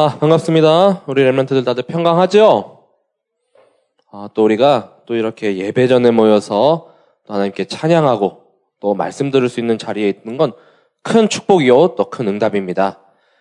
[0.00, 1.02] 아, 반갑습니다.
[1.06, 2.84] 우리 랩런트들 다들 평강하죠?
[4.12, 6.94] 아, 또 우리가 또 이렇게 예배 전에 모여서
[7.26, 8.42] 또 하나님께 찬양하고
[8.78, 10.52] 또 말씀 들을 수 있는 자리에 있는 건
[11.02, 13.00] 큰 축복이요, 또 큰 응답입니다.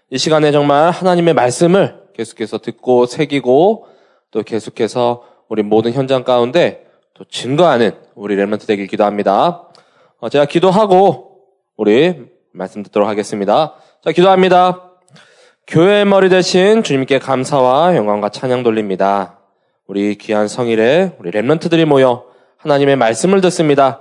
[0.09, 3.85] 이 시간에 정말 하나님의 말씀을 계속해서 듣고 새기고
[4.31, 9.69] 또 계속해서 우리 모든 현장 가운데 또 증거하는 우리 랩런트 되길 기도합니다.
[10.19, 11.41] 어, 제가 기도하고
[11.75, 13.75] 우리 말씀 듣도록 하겠습니다.
[14.03, 14.86] 자, 기도합니다.
[15.67, 19.39] 교회의 머리 대신 주님께 감사와 영광과 찬양 돌립니다.
[19.85, 22.23] 우리 귀한 성일에 우리 랩런트들이 모여
[22.55, 23.99] 하나님의 말씀을 듣습니다.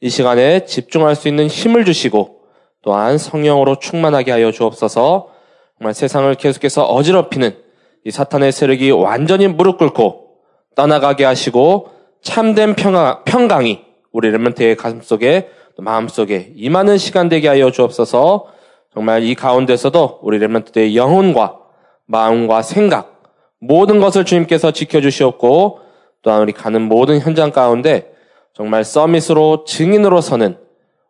[0.00, 2.40] 이 시간에 집중할 수 있는 힘을 주시고
[2.80, 5.28] 또한 성령으로 충만하게 하여 주옵소서
[5.76, 7.58] 정말 세상을 계속해서 어지럽히는
[8.06, 10.38] 이 사탄의 세력이 완전히 무릎 꿇고
[10.76, 11.90] 떠나가게 하시고
[12.22, 18.46] 참된 평강, 평강이 우리 랩런트의 가슴 속에 마음 속에 임하는 시간 되게 하여 주옵소서
[18.92, 21.58] 정말 이 가운데서도 우리 렘런트의 영혼과
[22.06, 23.22] 마음과 생각
[23.58, 25.80] 모든 것을 주님께서 지켜주시옵고
[26.20, 28.12] 또한 우리 가는 모든 현장 가운데
[28.54, 30.58] 정말 서밋으로 증인으로 서는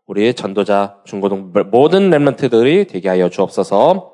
[0.07, 4.13] 우리 전도자 중고등 모든 렘런트들이 되게 하여 주옵소서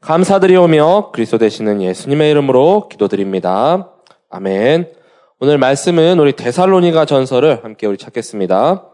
[0.00, 3.90] 감사드리오며 그리스도 되시는 예수님의 이름으로 기도드립니다.
[4.28, 4.92] 아멘.
[5.40, 8.86] 오늘 말씀은 우리 데살로니가 전서를 함께 우리 찾겠습니다.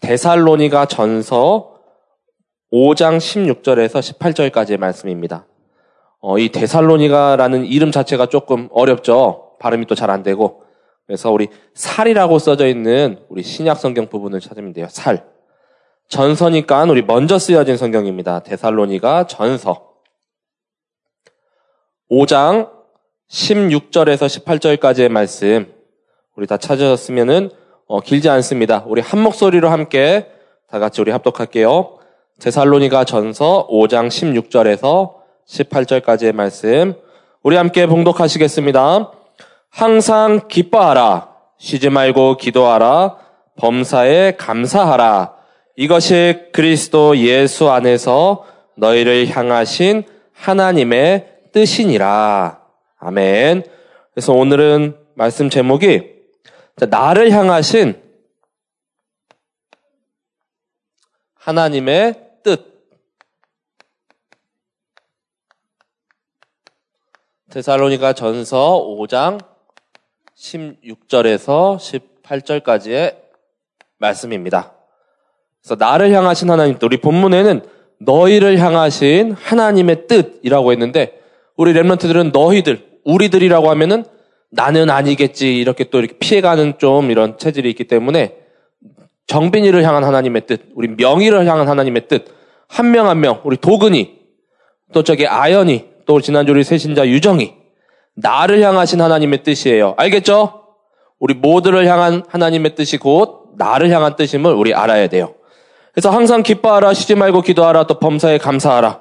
[0.00, 1.73] 데살로니가 전서
[2.74, 5.46] 5장 16절에서 18절까지의 말씀입니다.
[6.18, 9.52] 어, 이 데살로니가라는 이름 자체가 조금 어렵죠.
[9.60, 10.64] 발음이 또 잘 안 되고.
[11.06, 14.88] 그래서 우리 살이라고 써져 있는 우리 신약 성경 부분을 찾으면 돼요.
[14.90, 15.24] 살.
[16.08, 18.40] 전서니까 우리 먼저 쓰여진 성경입니다.
[18.40, 19.92] 데살로니가 전서.
[22.10, 22.70] 5장
[23.30, 25.72] 16절에서 18절까지의 말씀.
[26.36, 27.50] 우리 다 찾으셨으면은
[27.86, 28.82] 어, 길지 않습니다.
[28.88, 30.28] 우리 한 목소리로 함께
[30.68, 31.98] 다 같이 우리 합독할게요.
[32.44, 35.14] 제살로니가 전서 5장 16절에서
[35.48, 36.92] 18절까지의 말씀
[37.42, 39.12] 우리 함께 봉독하시겠습니다.
[39.70, 41.30] 항상 기뻐하라.
[41.56, 43.16] 쉬지 말고 기도하라.
[43.56, 45.32] 범사에 감사하라.
[45.76, 48.44] 이것이 그리스도 예수 안에서
[48.74, 52.60] 너희를 향하신 하나님의 뜻이니라.
[52.98, 53.64] 아멘.
[54.12, 56.10] 그래서 오늘은 말씀 제목이
[56.90, 58.02] 나를 향하신
[61.36, 62.23] 하나님의
[67.54, 69.38] 데살로니가 전서 5장
[70.36, 73.16] 16절에서 18절까지의
[73.98, 74.72] 말씀입니다.
[75.62, 77.64] 그래서 나를 향하신 하나님, 우리 본문에는
[78.00, 81.20] 너희를 향하신 하나님의 뜻이라고 했는데
[81.56, 84.04] 우리 랩런트들은 너희들, 우리들이라고 하면은
[84.50, 88.43] 나는 아니겠지 이렇게 또 이렇게 피해가는 좀 이런 체질이 있기 때문에
[89.26, 92.26] 정빈이를 향한 하나님의 뜻, 우리 명의를 향한 하나님의 뜻,
[92.68, 94.18] 한 명 한 명, 우리 도근이,
[94.92, 97.54] 또 저기 아연이, 또 지난주 우리 새신자 유정이
[98.16, 99.94] 나를 향하신 하나님의 뜻이에요.
[99.96, 100.62] 알겠죠?
[101.18, 105.34] 우리 모두를 향한 하나님의 뜻이 곧 나를 향한 뜻임을 우리 알아야 돼요.
[105.92, 109.00] 그래서 항상 기뻐하라, 쉬지 말고 기도하라, 또 범사에 감사하라.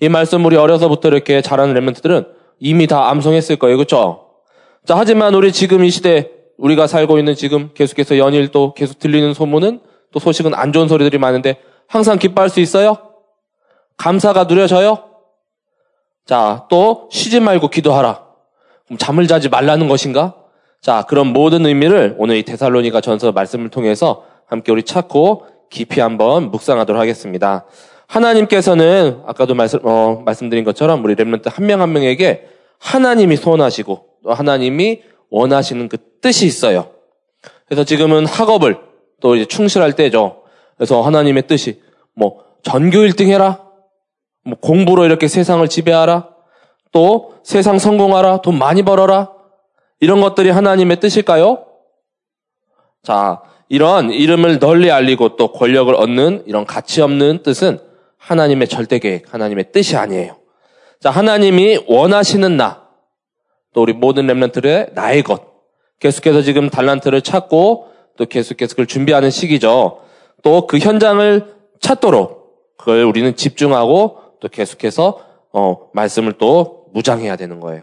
[0.00, 3.76] 이 말씀 우리 어려서부터 이렇게 잘하는 랩런트들은 이미 다 암송했을 거예요.
[3.76, 4.26] 그렇죠?
[4.86, 9.32] 자, 하지만 우리 지금 이 시대 우리가 살고 있는 지금 계속해서 연일 또 계속 들리는
[9.34, 9.80] 소문은
[10.12, 11.56] 또 소식은 안 좋은 소리들이 많은데
[11.86, 12.96] 항상 기뻐할 수 있어요?
[13.96, 15.04] 감사가 누려져요?
[16.26, 18.24] 자, 또 쉬지 말고 기도하라.
[18.86, 20.34] 그럼 잠을 자지 말라는 것인가?
[20.80, 26.50] 자, 그런 모든 의미를 오늘 이 데살로니가 전서 말씀을 통해서 함께 우리 찾고 깊이 한번
[26.50, 27.64] 묵상하도록 하겠습니다.
[28.06, 32.48] 하나님께서는 아까도 말씀, 어, 말씀드린 것처럼 우리 랩런트 한 명한 한 명에게
[32.78, 36.90] 하나님이 소원하시고 또 하나님이 원하시는 그 뜻이 있어요.
[37.66, 38.78] 그래서 지금은 학업을
[39.20, 40.42] 또 이제 충실할 때죠.
[40.76, 41.80] 그래서 하나님의 뜻이
[42.14, 43.64] 뭐 전교 1등 해라.
[44.44, 46.28] 뭐 공부로 이렇게 세상을 지배하라.
[46.92, 48.42] 또 세상 성공하라.
[48.42, 49.30] 돈 많이 벌어라.
[50.00, 51.66] 이런 것들이 하나님의 뜻일까요?
[53.02, 57.78] 자, 이런 이름을 널리 알리고 또 권력을 얻는 이런 가치 없는 뜻은
[58.18, 60.36] 하나님의 절대 계획, 하나님의 뜻이 아니에요.
[61.00, 62.79] 자, 하나님이 원하시는 나,
[63.74, 65.42] 또 우리 모든 랩런트의 나의 것,
[66.00, 70.00] 계속해서 지금 달란트를 찾고 또 계속해서 그걸 준비하는 시기죠.
[70.42, 75.20] 또 그 현장을 찾도록 그걸 우리는 집중하고 또 계속해서
[75.52, 77.82] 어, 말씀을 또 무장해야 되는 거예요.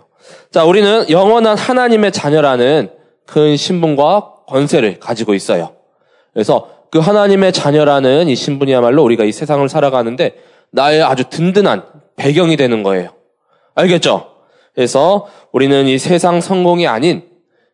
[0.51, 2.90] 자, 우리는 영원한 하나님의 자녀라는
[3.25, 5.75] 큰 신분과 권세를 가지고 있어요.
[6.33, 10.36] 그래서 그 하나님의 자녀라는 이 신분이야말로 우리가 이 세상을 살아가는데
[10.72, 11.83] 나의 아주 든든한
[12.16, 13.10] 배경이 되는 거예요.
[13.75, 14.37] 알겠죠?
[14.77, 17.24] 그래서 우리는 이 세상 성공이 아닌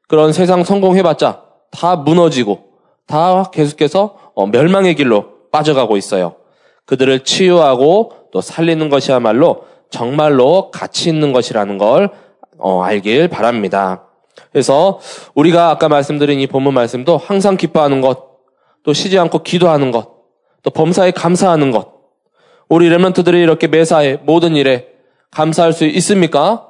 [0.07, 2.63] 그런 세상 성공해봤자 다 무너지고
[3.07, 6.37] 다 계속해서 어, 멸망의 길로 빠져가고 있어요.
[6.85, 12.09] 그들을 치유하고 또 살리는 것이야말로 정말로 가치 있는 것이라는 걸
[12.57, 14.05] 어, 알길 바랍니다.
[14.53, 15.01] 그래서
[15.35, 18.29] 우리가 아까 말씀드린 이 본문 말씀도 항상 기뻐하는 것,
[18.83, 20.09] 또 쉬지 않고 기도하는 것,
[20.61, 21.95] 또 범사에 감사하는 것.
[22.69, 24.87] 우리 레먼트들이 이렇게 매사에 모든 일에
[25.31, 26.69] 감사할 수 있습니까?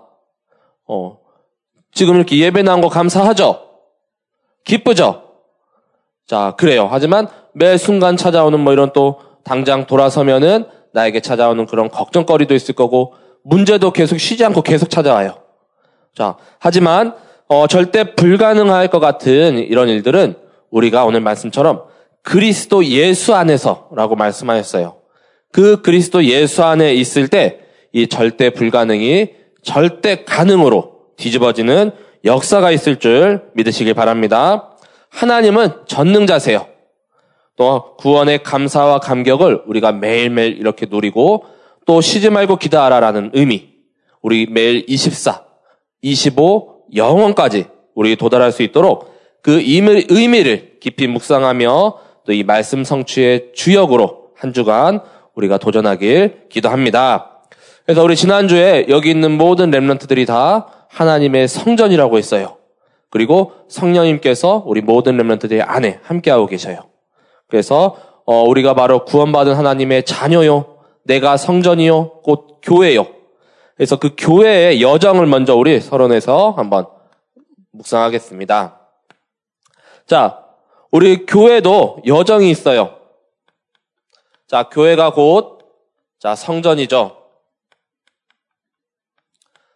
[0.87, 1.19] 어,
[1.91, 3.61] 지금 이렇게 예배 나온 거 감사하죠?
[4.63, 5.23] 기쁘죠?
[6.25, 6.87] 자, 그래요.
[6.89, 13.15] 하지만 매 순간 찾아오는 뭐 이런 또 당장 돌아서면은 나에게 찾아오는 그런 걱정거리도 있을 거고
[13.43, 15.37] 문제도 계속 쉬지 않고 계속 찾아와요.
[16.15, 17.15] 자, 하지만
[17.47, 20.35] 어, 절대 불가능할 것 같은 이런 일들은
[20.71, 21.83] 우리가 오늘 말씀처럼
[22.21, 24.95] 그리스도 예수 안에서라고 말씀하셨어요.
[25.51, 27.63] 그 그리스도 예수 안에 있을 때
[27.93, 29.29] 이 절대 불가능이
[29.63, 31.91] 절대 가능으로 뒤집어지는
[32.25, 34.71] 역사가 있을 줄 믿으시길 바랍니다.
[35.09, 36.67] 하나님은 전능자세요.
[37.55, 41.45] 또 구원의 감사와 감격을 우리가 매일매일 이렇게 누리고
[41.85, 43.69] 또 쉬지 말고 기도하라라는 의미.
[44.21, 45.43] 우리 매일 24,
[46.01, 54.29] 25, 영원까지 우리 도달할 수 있도록 그 의미를 깊이 묵상하며 또 이 말씀 성취의 주역으로
[54.35, 55.01] 한 주간
[55.35, 57.32] 우리가 도전하길 기도합니다.
[57.85, 62.57] 그래서 우리 지난주에 여기 있는 모든 랩런트들이 다 하나님의 성전이라고 했어요.
[63.09, 66.79] 그리고 성령님께서 우리 모든 랩런트들의 안에 함께하고 계셔요.
[67.47, 70.77] 그래서 어, 우리가 바로 구원받은 하나님의 자녀요.
[71.03, 72.21] 내가 성전이요.
[72.21, 73.05] 곧 교회요.
[73.75, 76.85] 그래서 그 교회의 여정을 먼저 우리 서론에서 한번
[77.71, 78.79] 묵상하겠습니다.
[80.05, 80.43] 자,
[80.91, 82.97] 우리 교회도 여정이 있어요.
[84.47, 85.59] 자, 교회가 곧,
[86.19, 87.22] 자, 성전이죠.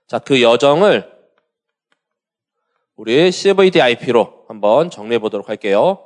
[0.07, 1.11] 자, 그 여정을
[2.95, 5.99] 우리 CVDIP로 한번 정리해 보도록 할게요.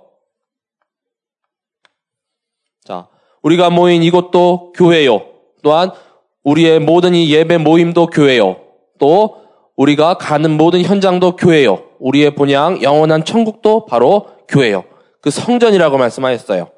[2.83, 3.07] 자,
[3.43, 5.25] 우리가 모인 이곳도 교회요.
[5.61, 5.91] 또한
[6.43, 8.59] 우리의 모든 이 예배 모임도 교회요.
[8.99, 9.45] 또
[9.75, 11.83] 우리가 가는 모든 현장도 교회요.
[11.99, 14.83] 우리의 본향 영원한 천국도 바로 교회요.
[15.21, 16.71] 그 성전이라고 말씀하셨어요.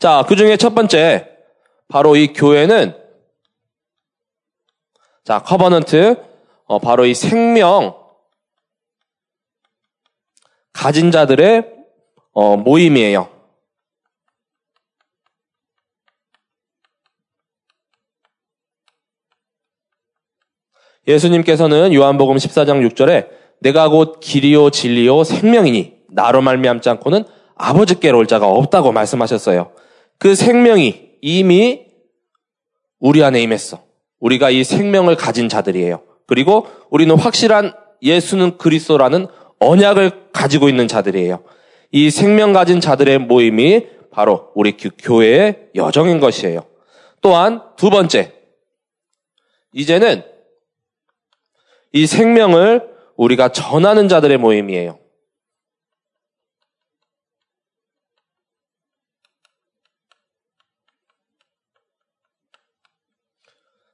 [0.00, 1.28] 자, 그 중에 첫 번째
[1.88, 2.96] 바로 이 교회는
[5.22, 6.33] 자, 커버넌트
[6.64, 7.94] 어, 바로 이 생명
[10.72, 11.72] 가진 자들의
[12.32, 13.28] 어, 모임이에요.
[21.06, 23.28] 예수님께서는 요한복음 14장 6절에
[23.60, 27.24] 내가 곧 길이요 진리요 생명이니 나로 말미암지 않고는
[27.56, 29.72] 아버지께로 올 자가 없다고 말씀하셨어요.
[30.18, 31.86] 그 생명이 이미
[32.98, 33.82] 우리 안에 임했어.
[34.18, 36.02] 우리가 이 생명을 가진 자들이에요.
[36.26, 39.26] 그리고 우리는 확실한 예수는 그리스도라는
[39.58, 41.42] 언약을 가지고 있는 자들이에요.
[41.90, 46.66] 이 생명 가진 자들의 모임이 바로 우리 교회의 여정인 것이에요.
[47.20, 48.32] 또한 두 번째,
[49.72, 50.22] 이제는
[51.92, 54.98] 이 생명을 우리가 전하는 자들의 모임이에요.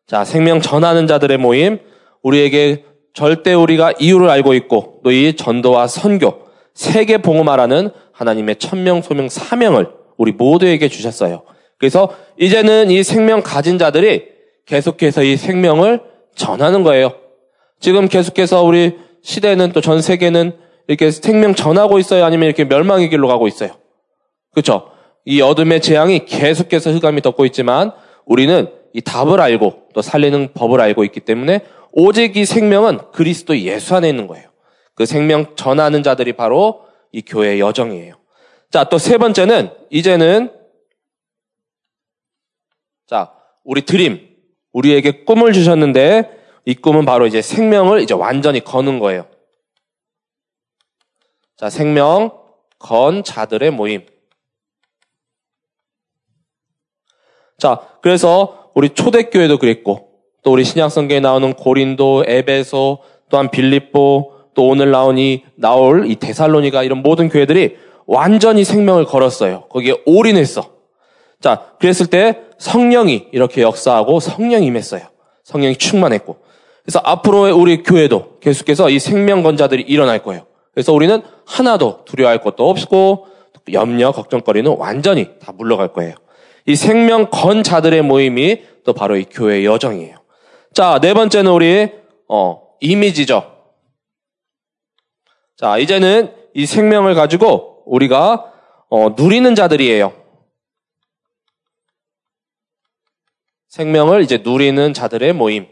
[0.06, 1.79] 자, 생명 전하는 자들의 모임,
[2.23, 6.43] 우리에게 절대 우리가 이유를 알고 있고, 또 이 전도와 선교,
[6.75, 11.43] 세계 봉음하라는 하나님의 천명, 소명, 사명을 우리 모두에게 주셨어요.
[11.79, 14.25] 그래서 이제는 이 생명 가진 자들이
[14.67, 16.01] 계속해서 이 생명을
[16.35, 17.13] 전하는 거예요.
[17.81, 20.53] 지금 계속해서 우리 시대는 또 전 세계는
[20.89, 22.25] 이렇게 생명 전하고 있어요?
[22.25, 23.71] 아니면 이렇게 멸망의 길로 가고 있어요?
[24.53, 24.91] 그렇죠?
[25.25, 27.93] 이 어둠의 재앙이 계속해서 흑암이 덮고 있지만
[28.27, 31.61] 우리는 이 답을 알고 또 살리는 법을 알고 있기 때문에
[31.92, 34.50] 오직 이 생명은 그리스도 예수 안에 있는 거예요.
[34.94, 38.14] 그 생명 전하는 자들이 바로 이 교회의 여정이에요.
[38.70, 40.54] 자, 또 세 번째는 이제는
[43.06, 44.28] 자, 우리 드림
[44.73, 49.28] 우리에게 꿈을 주셨는데 이 꿈은 바로 이제 생명을 이제 완전히 거는 거예요.
[51.56, 52.38] 자, 생명
[52.78, 54.06] 건 자들의 모임.
[57.59, 60.10] 자, 그래서 우리 초대교회도 그랬고,
[60.42, 66.82] 또 우리 신약 성경에 나오는 고린도, 에베소, 또한 빌립보, 또 오늘 이, 나올 이 데살로니가
[66.82, 69.64] 이런 모든 교회들이 완전히 생명을 걸었어요.
[69.70, 70.64] 거기에 올인했어.
[71.40, 75.02] 자, 그랬을 때 성령이 이렇게 역사하고 성령이 임했어요.
[75.44, 76.37] 성령이 충만했고.
[76.82, 80.47] 그래서 앞으로의 우리 교회도 계속해서 이 생명 건자들이 일어날 거예요.
[80.75, 83.26] 그래서 우리는 하나도 두려워할 것도 없고
[83.73, 86.14] 염려, 걱정거리는 완전히 다 물러갈 거예요.
[86.66, 90.20] 이 생명 건자들의 모임이 또 바로 이 교회의 여정이에요.
[90.73, 91.93] 자, 네 번째는 우리,
[92.29, 93.57] 어, 이미지죠.
[95.57, 98.53] 자, 이제는 이 생명을 가지고 우리가,
[98.89, 100.12] 어, 누리는 자들이에요.
[103.69, 105.67] 생명을 이제 누리는 자들의 모임.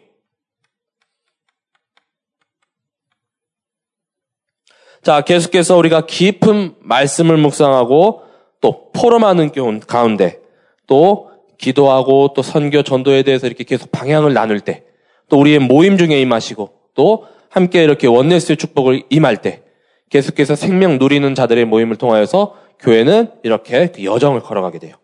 [5.02, 8.24] 자, 계속해서 우리가 깊은 말씀을 묵상하고
[8.60, 9.52] 또 포럼하는
[9.86, 10.40] 가운데
[10.88, 14.87] 또 기도하고 또 선교 전도에 대해서 이렇게 계속 방향을 나눌 때
[15.28, 19.62] 또 우리의 모임 중에 임하시고 또 함께 이렇게 원네스의 축복을 임할 때
[20.10, 24.96] 계속해서 생명 누리는 자들의 모임을 통하여서 교회는 이렇게 그 여정을 걸어가게 돼요.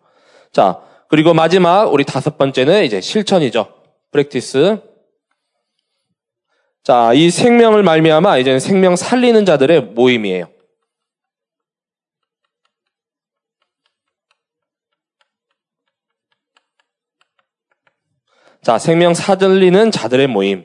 [0.53, 3.67] 자, 그리고 마지막 우리 다섯 번째는 이제 실천이죠.
[4.13, 4.79] 프랙티스.
[6.83, 10.47] 자, 이 생명을 말미암아 이제는 생명 살리는 자들의 모임이에요.
[18.65, 20.65] 자, 생명 살리는 자들의 모임.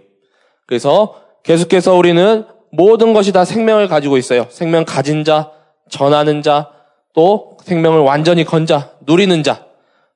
[0.65, 4.47] 그래서 계속해서 우리는 모든 것이 다 생명을 가지고 있어요.
[4.49, 5.51] 생명 가진 자,
[5.89, 6.71] 전하는 자,
[7.13, 9.65] 또 생명을 완전히 건 자, 누리는 자,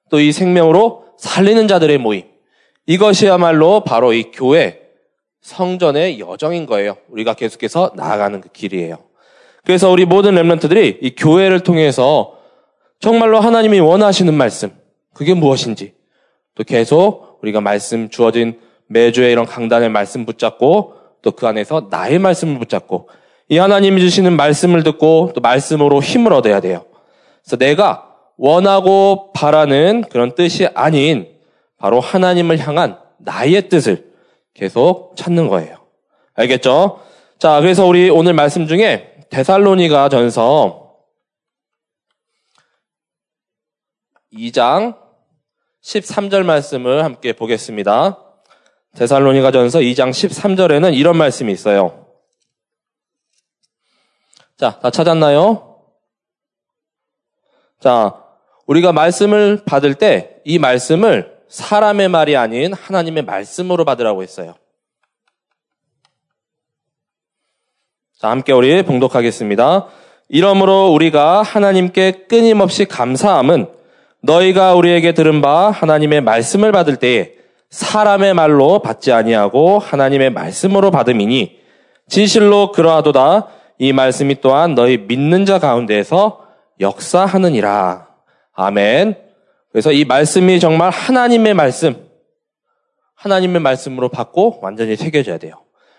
[0.10, 2.24] 또 이 생명으로 살리는 자들의 모임.
[2.86, 4.80] 이것이야말로 바로 이 교회,
[5.42, 6.96] 성전의 여정인 거예요.
[7.10, 8.98] 우리가 계속해서 나아가는 그 길이에요.
[9.66, 12.38] 그래서 우리 모든 랩런트들이 이 교회를 통해서
[13.00, 14.72] 정말로 하나님이 원하시는 말씀,
[15.14, 15.96] 그게 무엇인지,
[16.56, 22.60] 또 계속 우리가 말씀 주어진 매주에 이런 강단의 말씀 붙잡고 또 그 안에서 나의 말씀을
[22.60, 23.10] 붙잡고
[23.50, 26.86] 이 하나님이 주시는 말씀을 듣고 또 말씀으로 힘을 얻어야 돼요.
[27.44, 31.30] 그래서 내가 원하고 바라는 그런 뜻이 아닌
[31.78, 34.12] 바로 하나님을 향한 나의 뜻을
[34.54, 35.78] 계속 찾는 거예요.
[36.36, 37.00] 알겠죠?
[37.40, 40.96] 자, 그래서 우리 오늘 말씀 중에 데살로니가 전서
[44.34, 45.03] 2장
[45.84, 48.20] 13절 말씀을 함께 보겠습니다.
[48.96, 52.08] 데살로니가 전서 2장 13절에는 이런 말씀이 있어요.
[54.58, 55.80] 자, 다 찾았나요?
[57.80, 58.24] 자,
[58.66, 64.56] 우리가 말씀을 받을 때 이 말씀을 사람의 말이 아닌 하나님의 말씀으로 받으라고 했어요.
[68.18, 69.88] 자, 함께 우리 봉독하겠습니다.
[70.30, 73.83] 이러므로 우리가 하나님께 끊임없이 감사함은
[74.24, 77.34] 너희가 우리에게 들은 바 하나님의 말씀을 받을 때에
[77.70, 81.60] 사람의 말로 받지 아니하고 하나님의 말씀으로 받음이니
[82.08, 83.48] 진실로 그러하도다
[83.80, 86.46] 이 말씀이 또한 너희 믿는 자 가운데에서
[86.80, 88.08] 역사하느니라.
[88.54, 89.18] 아멘.
[89.72, 92.08] 그래서 이 말씀이 정말 하나님의 말씀,
[93.16, 95.56] 하나님의 말씀으로 받고 완전히 새겨져야 돼요.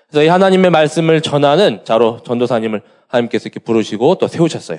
[0.09, 4.79] 그래서 이 하나님의 말씀을 전하는 자로 전도사님을 하나님께서 이렇게 부르시고 또 세우셨어요.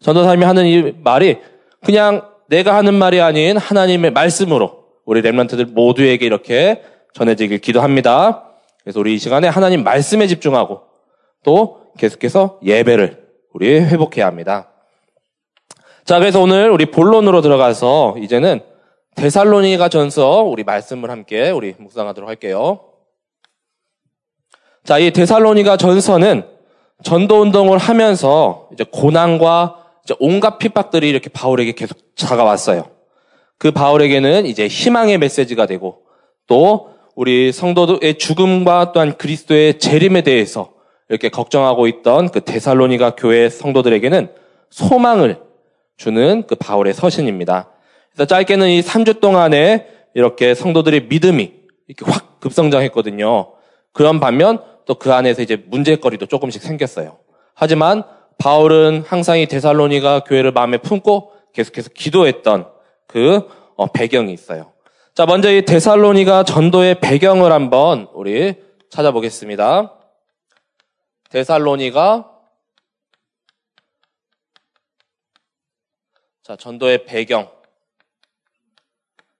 [0.00, 1.38] 전도사님이 하는 이 말이
[1.84, 6.82] 그냥 내가 하는 말이 아닌 하나님의 말씀으로 우리 랩런트들 모두에게 이렇게
[7.14, 8.44] 전해지길 기도합니다.
[8.82, 10.82] 그래서 우리 이 시간에 하나님 말씀에 집중하고
[11.44, 14.70] 또 계속해서 예배를 우리 회복해야 합니다.
[16.04, 18.60] 자, 그래서 오늘 우리 본론으로 들어가서 이제는
[19.16, 22.80] 데살로니가 전서 우리 말씀을 함께 우리 묵상하도록 할게요.
[24.84, 26.46] 자, 이 데살로니가 전서는
[27.02, 29.85] 전도 운동을 하면서 이제 고난과
[30.18, 32.88] 온갖 핍박들이 이렇게 바울에게 계속 다가왔어요.
[33.58, 36.02] 그 바울에게는 이제 희망의 메시지가 되고
[36.46, 40.72] 또 우리 성도의 죽음과 또한 그리스도의 재림에 대해서
[41.08, 44.30] 이렇게 걱정하고 있던 그 데살로니가 교회 성도들에게는
[44.70, 45.40] 소망을
[45.96, 47.70] 주는 그 바울의 서신입니다.
[48.12, 51.52] 그래서 짧게는 이 3주 동안에 이렇게 성도들의 믿음이
[51.88, 53.52] 이렇게 확 급성장했거든요.
[53.92, 57.18] 그런 반면 또 그 안에서 이제 문제거리도 조금씩 생겼어요.
[57.54, 58.04] 하지만
[58.38, 62.70] 바울은 항상 이 데살로니가 교회를 마음에 품고 계속해서 기도했던
[63.06, 64.72] 그 어, 배경이 있어요.
[65.14, 68.54] 자, 먼저 이 데살로니가 전도의 배경을 한번 우리
[68.90, 69.94] 찾아보겠습니다.
[71.30, 72.30] 데살로니가
[76.42, 77.50] 자, 전도의 배경.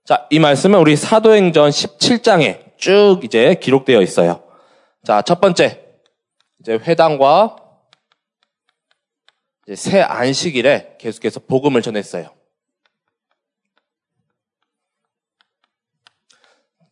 [0.05, 4.43] 자, 이 말씀은 우리 사도행전 17장에 쭉 이제 기록되어 있어요.
[5.05, 5.85] 자, 첫 번째.
[6.61, 7.65] 이제 회당과
[9.75, 12.28] 새 안식일에 계속해서 복음을 전했어요.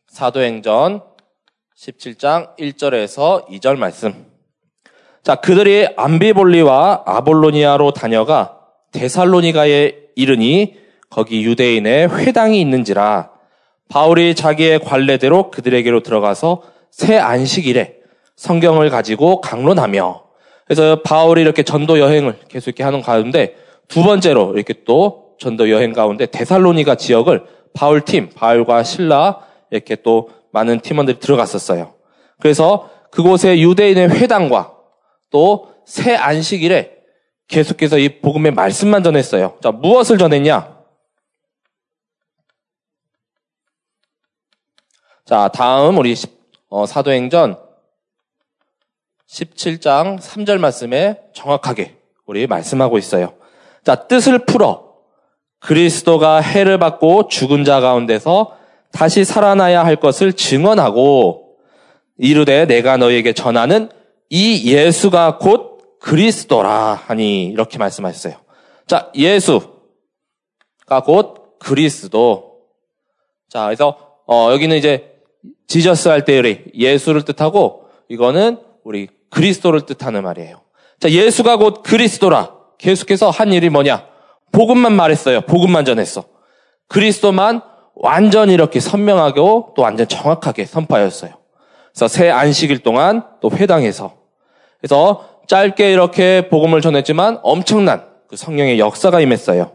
[0.08, 1.02] 사도행전
[1.76, 4.26] 17장 1절에서 2절 말씀.
[5.22, 8.60] 자, 그들이 암비볼리와 아볼로니아로 다녀가
[8.92, 10.76] 데살로니가에 이르니
[11.10, 13.30] 거기 유대인의 회당이 있는지라
[13.88, 17.98] 바울이 자기의 관례대로 그들에게로 들어가서 새 안식일에
[18.36, 20.23] 성경을 가지고 강론하며
[20.66, 23.56] 그래서 바울이 이렇게 전도 여행을 계속 이렇게 하는 가운데
[23.88, 27.44] 두 번째로 이렇게 또 전도 여행 가운데 데살로니가 지역을
[27.74, 29.40] 바울 팀, 바울과 신라
[29.70, 31.94] 이렇게 또 많은 팀원들이 들어갔었어요.
[32.40, 34.72] 그래서 그곳에 유대인의 회당과
[35.30, 36.92] 또 새 안식일에
[37.48, 39.58] 계속해서 이 복음의 말씀만 전했어요.
[39.62, 40.74] 자, 무엇을 전했냐?
[45.26, 46.14] 자, 다음 우리
[46.68, 47.58] 어, 사도행전
[49.28, 53.34] 17장 3절 말씀에 정확하게 우리 말씀하고 있어요.
[53.82, 54.94] 자, 뜻을 풀어
[55.60, 58.56] 그리스도가 해를 받고 죽은 자 가운데서
[58.92, 61.56] 다시 살아나야 할 것을 증언하고
[62.18, 63.90] 이르되 내가 너에게 전하는
[64.30, 68.34] 이 예수가 곧 그리스도라 하니 이렇게 말씀하셨어요.
[68.86, 69.70] 자, 예수가
[71.04, 72.60] 곧 그리스도.
[73.48, 75.14] 자, 그래서 어, 여기는 이제
[75.66, 80.60] 지저스 할 때의 예수를 뜻하고 이거는 우리 그리스도를 뜻하는 말이에요.
[81.00, 82.52] 자, 예수가 곧 그리스도라.
[82.78, 84.06] 계속해서 한 일이 뭐냐?
[84.52, 85.40] 복음만 말했어요.
[85.42, 86.24] 복음만 전했어.
[86.88, 87.62] 그리스도만
[87.94, 91.32] 완전 이렇게 선명하고 또 완전 정확하게 선포하였어요.
[91.92, 94.16] 그래서 새 안식일 동안 또 회당에서
[94.80, 99.72] 그래서 짧게 이렇게 복음을 전했지만 엄청난 그 성령의 역사가 임했어요.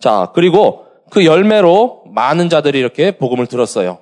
[0.00, 3.98] 자, 그리고 그 열매로 많은 자들이 이렇게 복음을 들었어요.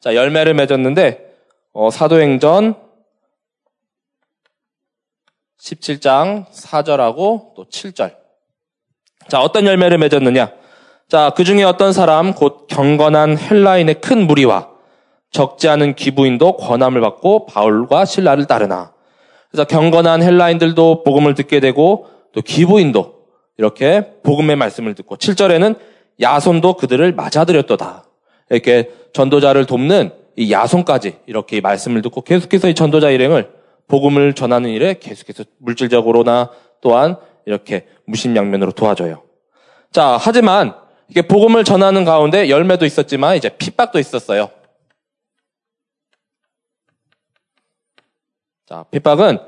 [0.00, 1.33] 자, 열매를 맺었는데
[1.76, 2.76] 어, 사도행전
[5.58, 8.14] 17장 4절하고 또 7절.
[9.28, 10.52] 자, 어떤 열매를 맺었느냐?
[11.08, 14.68] 자, 그 중에 어떤 사람, 곧 경건한 헬라인의 큰 무리와
[15.32, 18.92] 적지 않은 기부인도 권함을 받고 바울과 신라를 따르나.
[19.50, 23.14] 그래서 경건한 헬라인들도 복음을 듣게 되고 또 기부인도
[23.58, 25.76] 이렇게 복음의 말씀을 듣고 7절에는
[26.20, 28.04] 야손도 그들을 맞아들였도다.
[28.50, 33.52] 이렇게 전도자를 돕는 이 야손까지 이렇게 말씀을 듣고 계속해서 이 전도자 일행을
[33.86, 36.50] 복음을 전하는 일에 계속해서 물질적으로나
[36.80, 39.22] 또한 이렇게 무심양면으로 도와줘요.
[39.92, 40.74] 자, 하지만
[41.08, 44.50] 이게 복음을 전하는 가운데 열매도 있었지만 이제 핍박도 있었어요.
[48.66, 49.38] 자, 핍박은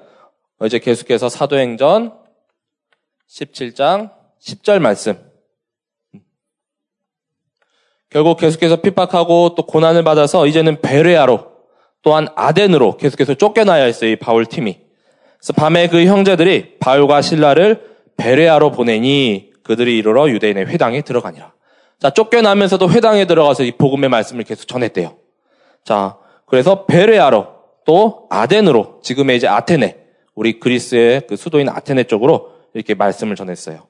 [0.65, 2.15] 이제 계속해서 사도행전
[3.29, 5.19] 17장 10절 말씀.
[8.11, 11.47] 결국 계속해서 핍박하고 또 고난을 받아서 이제는 베레아로
[12.03, 14.11] 또한 아덴으로 계속해서 쫓겨나야 했어요.
[14.11, 14.79] 이 바울 팀이.
[15.39, 17.83] 그래서 밤에 그 형제들이 바울과 신라를
[18.17, 21.53] 베레아로 보내니 그들이 이르러 유대인의 회당에 들어가니라.
[21.99, 25.17] 자, 쫓겨나면서도 회당에 들어가서 이 복음의 말씀을 계속 전했대요.
[25.85, 27.47] 자, 그래서 베레아로
[27.85, 29.97] 또 아덴으로 지금의 이제 아테네
[30.35, 33.87] 우리 그리스의 그 수도인 아테네 쪽으로 이렇게 말씀을 전했어요.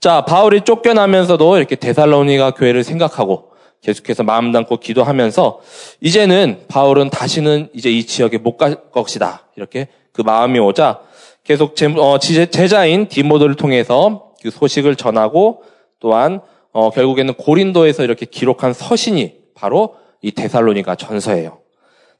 [0.00, 3.47] 자, 바울이 쫓겨나면서도 이렇게 데살로니가 교회를 생각하고
[3.82, 5.60] 계속해서 마음 담고 기도하면서
[6.00, 9.46] 이제는 바울은 다시는 이제 이 지역에 못 갈 것이다.
[9.56, 11.00] 이렇게 그 마음이 오자
[11.44, 15.62] 계속 어, 제자인 디모드를 통해서 그 소식을 전하고
[16.00, 16.40] 또한
[16.72, 21.60] 어, 결국에는 고린도에서 이렇게 기록한 서신이 바로 이 데살로니가 전서예요.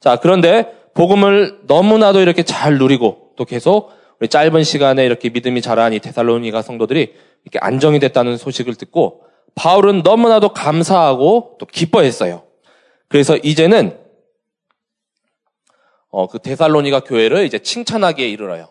[0.00, 3.90] 자, 그런데 복음을 너무나도 이렇게 잘 누리고 또 계속
[4.28, 9.22] 짧은 시간에 이렇게 믿음이 자란 이 데살로니가 성도들이 이렇게 안정이 됐다는 소식을 듣고
[9.58, 12.44] 바울은 너무나도 감사하고 또 기뻐했어요.
[13.08, 13.98] 그래서 이제는
[16.10, 18.68] 어, 그 데살로니가 교회를 이제 칭찬하기에 이르러요.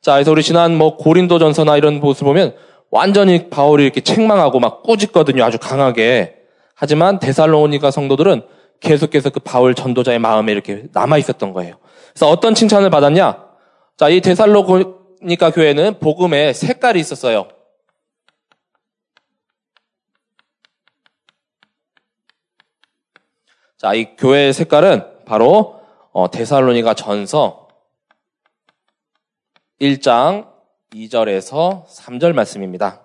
[0.00, 2.56] 자, 그래서 우리 지난 뭐 고린도전서나 이런 모습을 보면
[2.90, 5.42] 완전히 바울이 이렇게 책망하고 막 꾸짖거든요.
[5.42, 6.36] 아주 강하게.
[6.74, 8.42] 하지만 데살로니가 성도들은
[8.78, 11.78] 계속해서 그 바울 전도자의 마음에 이렇게 남아 있었던 거예요.
[12.10, 13.44] 그래서 어떤 칭찬을 받았냐?
[13.96, 17.48] 자, 이 데살로니가 교회는 복음에 색깔이 있었어요.
[23.78, 27.68] 자, 이 교회의 색깔은 바로 어, 데살로니가 전서
[29.80, 30.48] 1장
[30.92, 33.02] 2절에서 3절 말씀입니다.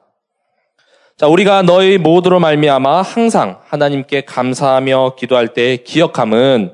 [1.15, 6.73] 자, 우리가 너희 모두로 말미암아 항상 하나님께 감사하며 기도할 때 기억함은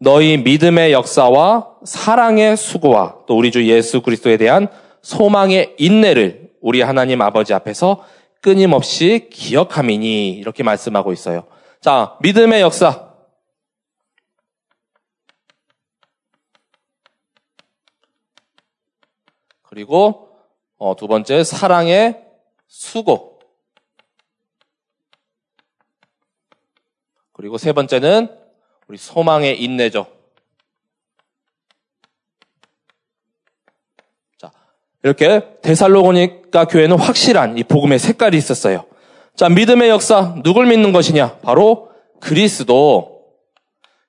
[0.00, 4.66] 너희 믿음의 역사와 사랑의 수고와 또 우리 주 예수 그리스도에 대한
[5.02, 8.04] 소망의 인내를 우리 하나님 아버지 앞에서
[8.40, 11.44] 끊임없이 기억함이니 이렇게 말씀하고 있어요.
[11.80, 13.09] 자, 믿음의 역사
[19.70, 20.28] 그리고
[20.78, 22.26] 어, 두 번째 사랑의
[22.66, 23.38] 수고.
[27.32, 28.36] 그리고 세 번째는
[28.88, 30.06] 우리 소망의 인내죠.
[34.38, 34.50] 자,
[35.04, 38.86] 이렇게 데살로고니까 교회는 확실한 이 복음의 색깔이 있었어요.
[39.36, 41.38] 자, 믿음의 역사 누굴 믿는 것이냐?
[41.38, 43.36] 바로 그리스도.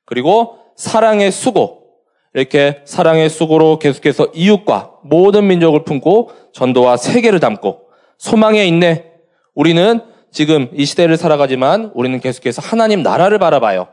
[0.06, 1.81] 그리고 사랑의 수고.
[2.34, 9.12] 이렇게 사랑의 수고로 계속해서 이웃과 모든 민족을 품고 전도와 세계를 담고 소망에 있네.
[9.54, 10.00] 우리는
[10.32, 13.90] 지금 이 시대를 살아가지만 우리는 계속해서 하나님 나라를 바라봐요.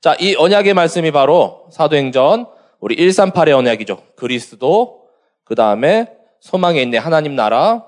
[0.00, 2.46] 자, 이 언약의 말씀이 바로 사도행전
[2.80, 4.02] 우리 138의 언약이죠.
[4.16, 5.02] 그리스도,
[5.44, 7.84] 그 다음에 소망에 있네 하나님 나라,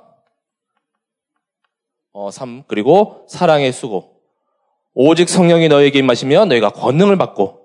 [2.12, 4.16] 어, 3, 그리고 사랑의 수고.
[4.94, 7.57] 오직 성령이 너에게 임하시면 너희가 권능을 받고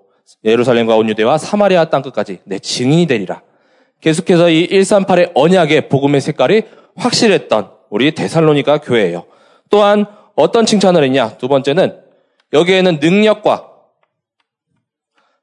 [0.44, 3.42] 예루살렘과 온 유대와 사마리아 땅 끝까지 내 증인이 되리라.
[4.00, 6.62] 계속해서 이 138의 언약의 복음의 색깔이
[6.96, 9.26] 확실했던 우리 데살로니가 교회예요.
[9.70, 11.36] 또한 어떤 칭찬을 했냐?
[11.38, 12.02] 두 번째는
[12.52, 13.70] 여기에는 능력과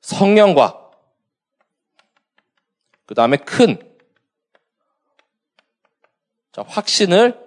[0.02, 0.90] 성령과
[3.06, 3.78] 그 다음에 큰
[6.52, 7.40] 자, 확신을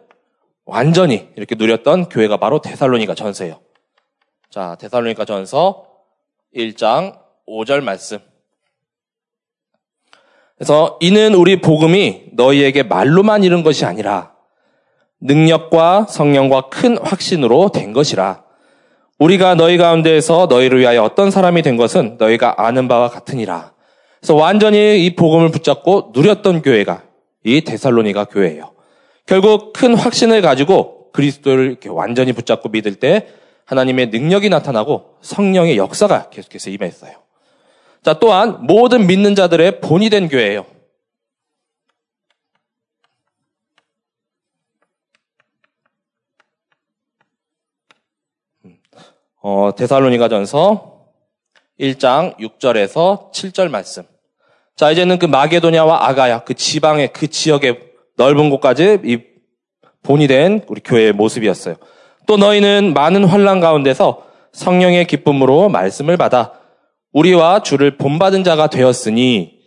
[0.64, 3.61] 완전히 이렇게 누렸던 교회가 바로 데살로니가 전서예요.
[4.51, 5.87] 자, 데살로니가 전서
[6.55, 8.18] 1장 5절 말씀.
[10.57, 14.35] 그래서 이는 우리 복음이 너희에게 말로만 이른 것이 아니라
[15.20, 18.44] 능력과 성령과 큰 확신으로 된 것이라.
[19.18, 23.72] 우리가 너희 가운데에서 너희를 위하여 어떤 사람이 된 것은 너희가 아는 바와 같으니라.
[24.20, 27.04] 그래서 완전히 이 복음을 붙잡고 누렸던 교회가
[27.44, 28.72] 이 데살로니가 교회예요.
[29.26, 33.28] 결국 큰 확신을 가지고 그리스도를 이렇게 완전히 붙잡고 믿을 때
[33.66, 37.24] 하나님의 능력이 나타나고 성령의 역사가 계속해서 임했어요.
[38.05, 40.67] 자, 또한 모든 믿는 자들의 본이 된 교회예요.
[49.40, 51.07] 어, 데살로니가 전서
[51.81, 54.03] 1장 6절에서 7절 말씀.
[54.77, 57.81] 자, 이제는 그 마게도냐와 아가야, 그 지방의 그 지역의
[58.17, 59.19] 넓은 곳까지 이
[60.03, 61.77] 본이 된 우리 교회의 모습이었어요.
[62.27, 66.63] 또 너희는 많은 환란 가운데서 성령의 기쁨으로 말씀을 받아
[67.14, 69.59] 우리와 주를 본받은 자가 되었으니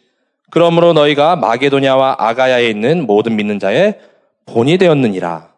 [0.52, 4.00] 그러므로 너희가 마게도냐와 아가야에 있는 모든 믿는 자의
[4.46, 5.54] 본이 되었느니라.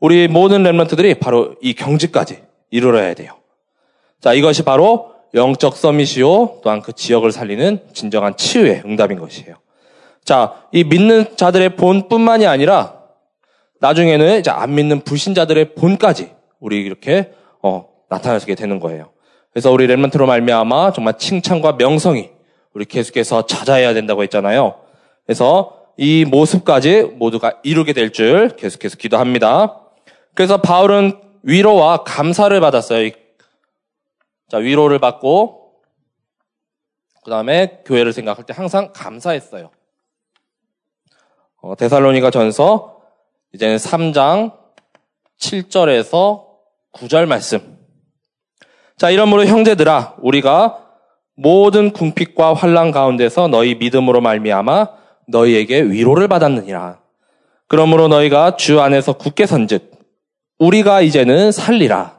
[0.00, 3.32] 우리 모든 렘런트들이 바로 이 경지까지 이르러야 돼요.
[4.20, 6.60] 자, 이것이 바로 영적 서밋이요.
[6.62, 9.56] 또한 그 지역을 살리는 진정한 치유의 응답인 것이에요.
[10.24, 13.00] 자, 이 믿는 자들의 본뿐만이 아니라
[13.80, 19.13] 나중에는 이제 안 믿는 불신자들의 본까지 우리 이렇게 어, 나타나게 되는 거예요.
[19.54, 22.30] 그래서 우리 렘런트로 말미암아 정말 칭찬과 명성이
[22.72, 24.80] 우리 계속해서 찾아야 된다고 했잖아요.
[25.24, 29.80] 그래서 이 모습까지 모두가 이루게 될 줄 계속해서 기도합니다.
[30.34, 33.10] 그래서 바울은 위로와 감사를 받았어요.
[34.50, 35.72] 자, 위로를 받고,
[37.22, 39.70] 그 다음에 교회를 생각할 때 항상 감사했어요.
[41.62, 43.00] 어, 데살로니가 전서,
[43.54, 44.52] 이제는 3장
[45.38, 46.44] 7절에서
[46.92, 47.73] 9절 말씀.
[48.96, 50.78] 자, 이러므로 형제들아, 우리가
[51.36, 54.88] 모든 궁핍과 환란 가운데서 너희 믿음으로 말미암아
[55.26, 56.98] 너희에게 위로를 받았느니라.
[57.66, 59.90] 그러므로 너희가 주 안에서 굳게 선즉
[60.58, 62.18] 우리가 이제는 살리라.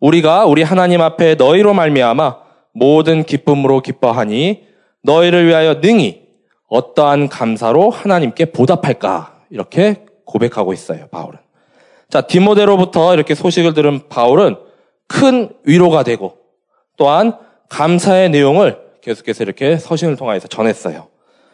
[0.00, 2.36] 우리가 우리 하나님 앞에 너희로 말미암아
[2.72, 4.64] 모든 기쁨으로 기뻐하니
[5.02, 6.22] 너희를 위하여 능히
[6.68, 11.38] 어떠한 감사로 하나님께 보답할까 이렇게 고백하고 있어요 바울은.
[12.08, 14.56] 자 디모데로부터 이렇게 소식을 들은 바울은
[15.12, 16.38] 큰 위로가 되고
[16.96, 17.36] 또한
[17.68, 21.08] 감사의 내용을 계속해서 이렇게 서신을 통하여서 전했어요.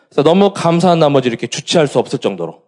[0.08, 2.62] 그래서 너무 감사한 나머지 이렇게 주체할 수 없을 정도로.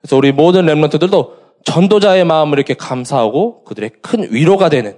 [0.00, 4.96] 그래서 우리 모든 렘런트들도 전도자의 마음을 이렇게 감사하고 그들의 큰 위로가 되는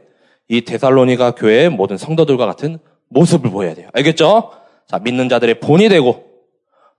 [0.48, 3.88] 이 데살로니가 교회의 모든 성도들과 같은 모습을 보여야 돼요.
[3.92, 4.52] 알겠죠?
[4.86, 6.24] 자, 믿는 자들의 본이 되고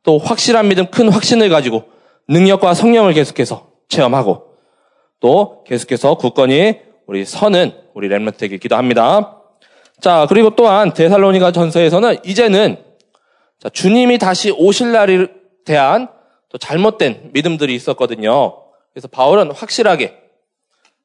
[0.03, 1.85] 또 확실한 믿음, 큰 확신을 가지고
[2.27, 4.43] 능력과 성령을 계속해서 체험하고
[5.19, 9.41] 또 계속해서 굳건히 우리 선은 우리 렘런트에게 기도합니다.
[10.01, 12.83] 자, 그리고 또한 데살로니가 전서에서는 이제는
[13.59, 15.27] 자, 주님이 다시 오실 날에
[15.65, 16.09] 대한
[16.49, 18.63] 또 잘못된 믿음들이 있었거든요.
[18.91, 20.17] 그래서 바울은 확실하게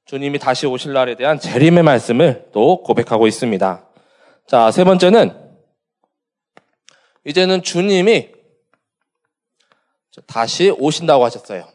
[0.04, 3.86] 주님이 다시 오실 날에 대한 재림의 말씀을 또 고백하고 있습니다.
[4.46, 5.36] 자, 세 번째는
[7.24, 8.30] 이제는 주님이
[10.26, 11.68] 다시 오신다고 하셨어요.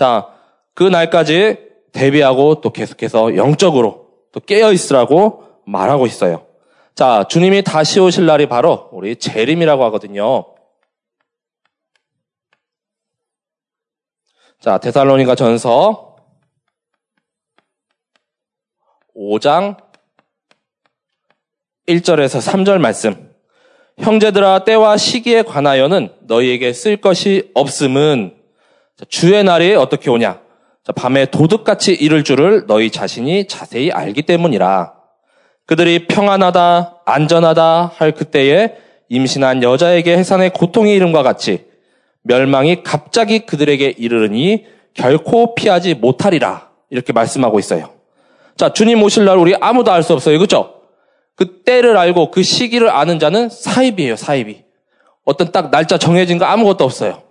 [0.00, 0.34] 자,
[0.72, 1.58] 그 날까지
[1.92, 6.46] 대비하고 또 계속해서 영적으로 또 깨어 있으라고 말하고 있어요.
[6.94, 10.54] 자, 주님이 다시 오실 날이 바로 우리 재림이라고 하거든요.
[14.58, 16.16] 자, 데살로니가 전서
[19.14, 19.76] 5장
[21.86, 23.34] 1절에서 3절 말씀.
[23.98, 28.39] 형제들아 때와 시기에 관하여는 너희에게 쓸 것이 없음은
[29.08, 30.40] 주의 날이 어떻게 오냐?
[30.96, 34.92] 밤에 도둑같이 이를 줄을 너희 자신이 자세히 알기 때문이라.
[35.66, 38.76] 그들이 평안하다, 안전하다 할 그때에
[39.08, 41.64] 임신한 여자에게 해산의 고통의 이름과 같이
[42.22, 46.70] 멸망이 갑자기 그들에게 이르르니 결코 피하지 못하리라.
[46.90, 47.90] 이렇게 말씀하고 있어요.
[48.56, 50.38] 자, 주님 오실 날 우리 아무도 알 수 없어요.
[50.38, 50.74] 그죠?
[51.36, 54.64] 그 때를 알고 그 시기를 아는 자는 사입이에요, 사입이.
[55.24, 57.22] 어떤 딱 날짜 정해진 거 아무것도 없어요.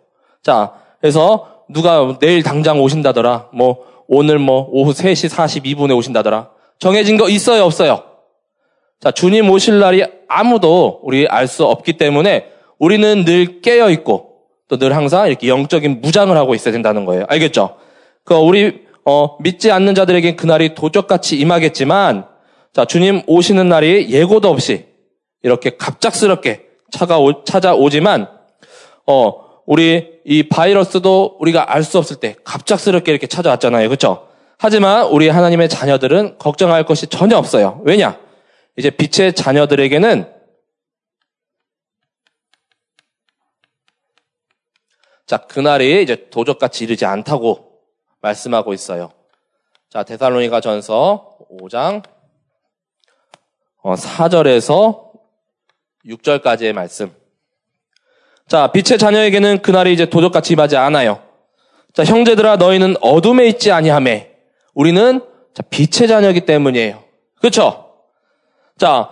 [0.42, 3.50] 자, 그래서 누가 내일 당장 오신다더라.
[3.54, 6.50] 뭐 오늘 뭐 오후 3시 42분에 오신다더라.
[6.80, 8.04] 정해진 거 있어요, 없어요?
[9.00, 12.48] 자, 주님 오실 날이 아무도 우리 알 수 없기 때문에
[12.80, 14.30] 우리는 늘 깨어 있고
[14.68, 17.26] 또 늘 항상 이렇게 영적인 무장을 하고 있어야 된다는 거예요.
[17.28, 17.78] 알겠죠?
[18.24, 22.26] 그 우리 어, 믿지 않는 자들에게 그날이 도적같이 임하겠지만
[22.74, 24.86] 자, 주님 오시는 날이 예고도 없이
[25.42, 28.28] 이렇게 갑작스럽게 차가 오, 찾아오지만
[29.08, 33.88] 어, 우리 이 바이러스도 우리가 알 수 없을 때 갑작스럽게 이렇게 찾아왔잖아요.
[33.88, 34.28] 그렇죠?
[34.58, 37.80] 하지만 우리 하나님의 자녀들은 걱정할 것이 전혀 없어요.
[37.86, 38.20] 왜냐?
[38.78, 40.34] 이제 빛의 자녀들에게는
[45.28, 47.80] 자, 그날이 이제 도적같이 이르지 않다고
[48.22, 49.12] 말씀하고 있어요.
[49.92, 52.04] 자, 데살로니가 전서 5장
[53.84, 55.14] 4절에서 어,
[56.06, 57.19] 6절까지의 말씀.
[58.50, 61.20] 자, 빛의 자녀에게는 그날이 이제 도적같이 임하지 않아요.
[61.94, 64.30] 자, 형제들아 너희는 어둠에 있지 아니하매
[64.74, 65.22] 우리는
[65.54, 66.98] 자, 빛의 자녀이기 때문이에요.
[67.40, 67.92] 그렇죠?
[68.78, 69.12] 자,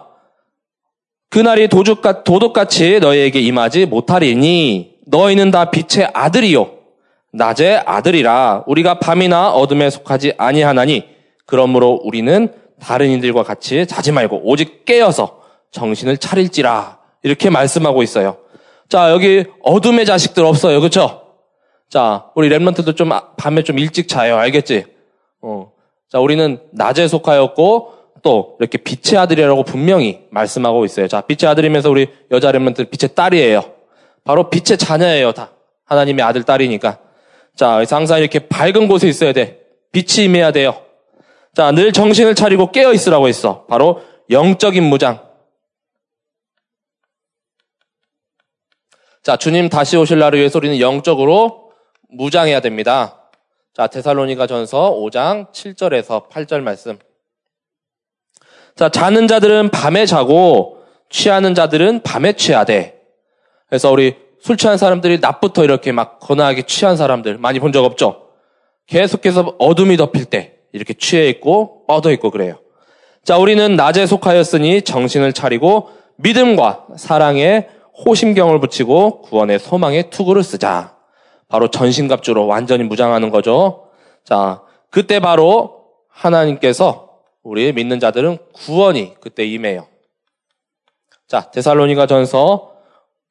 [1.30, 6.71] 그날이 도둑같, 도둑같이 너희에게 임하지 못하리니 너희는 다 빛의 아들이요
[7.32, 11.08] 낮의 아들이라 우리가 밤이나 어둠에 속하지 아니하나니
[11.45, 18.38] 그러므로 우리는 다른 이들과 같이 자지 말고 오직 깨어서 정신을 차릴지라 이렇게 말씀하고 있어요.
[18.89, 21.23] 자 여기 어둠의 자식들 없어요, 그렇죠?
[21.89, 24.86] 자 우리 랩런트도 좀 아, 밤에 좀 일찍 자요, 알겠지?
[25.41, 25.71] 어.
[26.10, 31.08] 자 우리는 낮에 속하였고 또 이렇게 빛의 아들이라고 분명히 말씀하고 있어요.
[31.08, 33.78] 자 빛의 아들이면서 우리 여자 랩런트 빛의 딸이에요.
[34.28, 35.52] 바로 빛의 자녀예요, 다.
[35.86, 37.00] 하나님의 아들, 딸이니까.
[37.56, 39.62] 자, 항상 이렇게 밝은 곳에 있어야 돼.
[39.93, 40.76] 빛이 임해야 돼요.
[41.56, 43.65] 자, 늘 정신을 차리고 깨어 있으라고 했어.
[43.67, 45.21] 바로 영적인 무장.
[49.28, 51.74] 자, 주님 다시 오실 날을 위해서 우리는 영적으로
[52.08, 53.30] 무장해야 됩니다.
[53.74, 56.98] 자, 데살로니가 전서 5장 7절에서 8절 말씀.
[58.78, 60.78] 자, 자는 자들은 밤에 자고
[61.10, 63.02] 취하는 자들은 밤에 취하되
[63.68, 68.30] 그래서 우리 술 취한 사람들이 낮부터 이렇게 막 거나하게 취한 사람들 많이 본 적 없죠?
[68.86, 72.62] 계속해서 어둠이 덮일 때 이렇게 취해 있고 뻗어 있고 그래요.
[73.26, 77.68] 자, 우리는 낮에 속하였으니 정신을 차리고 믿음과 사랑에
[78.05, 80.95] 호심경을 붙이고 구원의 소망의 투구를 쓰자.
[81.47, 83.89] 바로 전신갑주로 완전히 무장하는 거죠.
[84.23, 89.88] 자, 그때 바로 하나님께서 우리 믿는 자들은 구원이 그때 임해요.
[91.27, 92.73] 자, 데살로니가 전서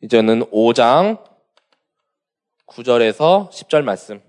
[0.02, 1.18] 이제는 5장
[2.66, 4.20] 9절에서 10절 말씀.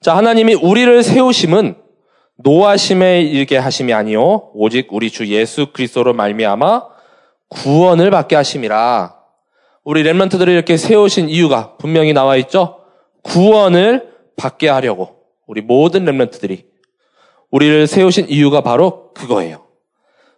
[0.00, 1.76] 자, 하나님이 우리를 세우심은
[2.36, 6.88] 노하심에 일게 하심이 아니요 오직 우리 주 예수 그리스도로 말미암아
[7.48, 9.21] 구원을 받게 하심이라.
[9.84, 12.78] 우리 렘런트들을 이렇게 세우신 이유가 분명히 나와 있죠.
[13.22, 15.16] 구원을 받게 하려고
[15.46, 16.66] 우리 모든 렘런트들이
[17.50, 19.66] 우리를 세우신 이유가 바로 그거예요.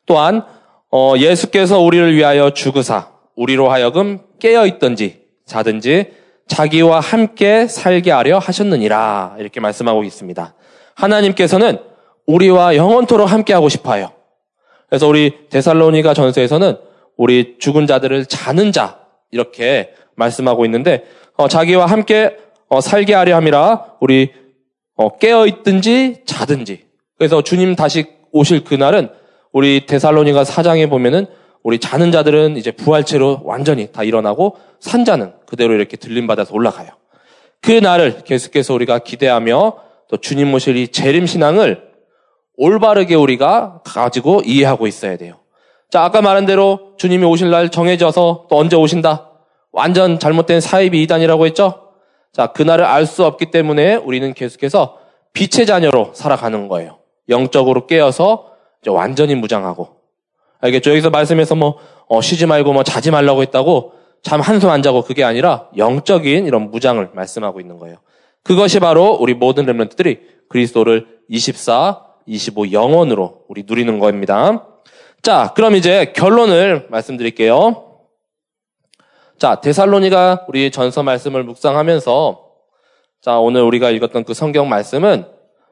[0.06, 0.44] 또한
[0.90, 6.12] 어, 예수께서 우리를 위하여 죽으사 우리로 하여금 깨어 있든지 자든지
[6.46, 10.54] 자기와 함께 살게 하려 하셨느니라 이렇게 말씀하고 있습니다.
[10.94, 11.78] 하나님께서는
[12.26, 14.12] 우리와 영원토록 함께 하고 싶어요.
[14.88, 16.78] 그래서 우리 데살로니가 전서에서는
[17.16, 19.03] 우리 죽은 자들을 자는 자
[19.34, 21.04] 이렇게 말씀하고 있는데
[21.36, 22.36] 어, 자기와 함께
[22.68, 24.32] 어, 살게 하려 함이라 우리
[24.96, 26.84] 어, 깨어 있든지 자든지
[27.18, 29.10] 그래서 주님 다시 오실 그날은
[29.52, 31.26] 우리 데살로니가 사장에 보면은
[31.62, 36.90] 우리 자는 자들은 이제 부활체로 완전히 다 일어나고 산 자는 그대로 이렇게 들림받아서 올라가요.
[37.60, 41.88] 그 날을 계속해서 우리가 기대하며 또 주님 모실 이 재림 신앙을
[42.56, 45.43] 올바르게 우리가 가지고 이해하고 있어야 돼요.
[45.90, 49.30] 자, 아까 말한 대로 주님이 오실 날 정해져서 또 언제 오신다?
[49.72, 51.90] 완전 잘못된 사입이 이단이라고 했죠?
[52.32, 54.98] 자, 그날을 알 수 없기 때문에 우리는 계속해서
[55.32, 56.98] 빛의 자녀로 살아가는 거예요.
[57.28, 58.52] 영적으로 깨어서
[58.86, 59.88] 완전히 무장하고
[60.60, 60.90] 알겠죠?
[60.90, 63.92] 여기서 말씀에서 뭐, 어, 쉬지 말고 뭐 자지 말라고 했다고
[64.22, 67.96] 잠 한숨 안 자고 그게 아니라 영적인 이런 무장을 말씀하고 있는 거예요.
[68.42, 74.66] 그것이 바로 우리 모든 렘런트들이 그리스도를 24, 25 영원으로 우리 누리는 겁니다.
[75.24, 78.06] 자, 그럼 이제 결론을 말씀드릴게요.
[79.38, 82.50] 자, 데살로니가 우리 전서 말씀을 묵상하면서
[83.22, 85.26] 자, 오늘 우리가 읽었던 그 성경 말씀은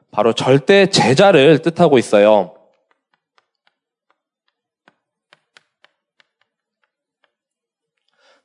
[0.09, 2.55] 바로 절대 제자를 뜻하고 있어요.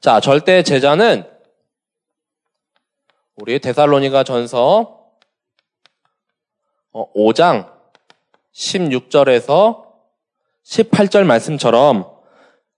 [0.03, 1.25] 자, 절대 제자는
[3.37, 5.07] 우리 데살로니가 전서
[6.93, 7.91] 5장 어,
[8.53, 9.88] 16절에서
[10.69, 12.07] 18절 말씀처럼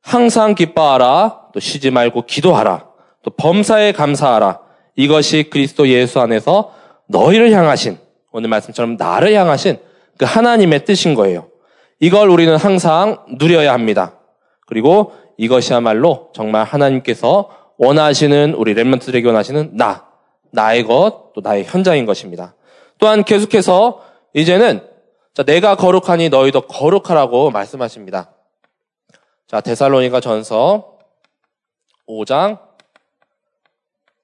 [0.00, 2.86] 항상 기뻐하라, 또 쉬지 말고 기도하라,
[3.22, 4.60] 또 범사에 감사하라.
[4.96, 6.72] 이것이 그리스도 예수 안에서
[7.08, 7.98] 너희를 향하신
[8.32, 9.78] 오늘 말씀처럼 나를 향하신
[10.16, 11.48] 그 하나님의 뜻인 거예요.
[11.98, 14.14] 이걸 우리는 항상 누려야 합니다.
[14.66, 20.06] 그리고 이것이야말로 정말 하나님께서 원하시는 우리 랩런트들에게 원하시는 나,
[20.52, 22.54] 나의 것, 또 나의 현장인 것입니다.
[22.98, 24.02] 또한 계속해서
[24.34, 24.89] 이제는
[25.40, 28.30] 자, 내가 거룩하니 너희도 거룩하라고 말씀하십니다.
[29.46, 30.98] 자, 데살로니가 전서
[32.06, 32.58] 5장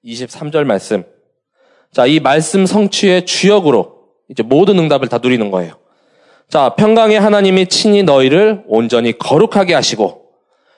[0.05, 1.03] 23절 말씀.
[1.91, 5.79] 자, 이 말씀 성취의 주역으로 이제 모든 응답을 다 누리는 거예요.
[6.49, 10.29] 자, 평강의 하나님이 친히 너희를 온전히 거룩하게 하시고,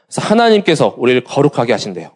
[0.08, 2.12] 그래서 하나님께서 우리를 거룩하게 하신대요.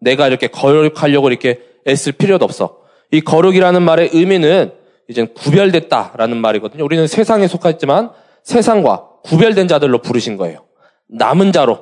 [0.00, 2.80] 내가 이렇게 거룩하려고 이렇게 애쓸 필요도 없어.
[3.12, 4.79] 이 거룩이라는 말의 의미는
[5.10, 6.84] 이제 구별됐다라는 말이거든요.
[6.84, 8.12] 우리는 세상에 속하지만
[8.44, 10.64] 세상과 구별된 자들로 부르신 거예요.
[11.08, 11.80] 남은 자로